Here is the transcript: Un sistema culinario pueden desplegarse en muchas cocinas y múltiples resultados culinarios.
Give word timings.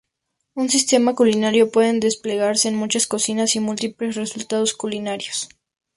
Un 0.55 0.67
sistema 0.75 1.13
culinario 1.19 1.69
pueden 1.69 1.99
desplegarse 1.99 2.67
en 2.69 2.75
muchas 2.75 3.05
cocinas 3.05 3.55
y 3.55 3.59
múltiples 3.59 4.15
resultados 4.15 4.73
culinarios. 4.73 5.47